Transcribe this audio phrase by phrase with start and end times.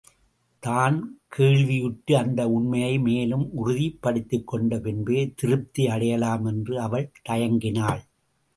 [0.63, 0.95] தான்
[1.27, 8.03] கேள்வியுற்ற அந்த உண்மையை மேலும் உறுதிப்படுத்திக் கொண்ட பின்பே திருப்தி அடையலாம் என்று அவள் தயங்கினாள்.